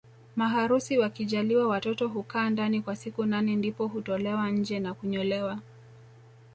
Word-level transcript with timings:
Maharusi 0.35 0.97
wakijaliwa 0.97 1.77
mtoto 1.77 2.07
hukaa 2.07 2.49
ndani 2.49 2.81
kwa 2.81 2.95
siku 2.95 3.25
nane 3.25 3.55
ndipo 3.55 3.87
hutolewa 3.87 4.49
nje 4.51 4.79
na 4.79 4.93
kunyolewa 4.93 5.59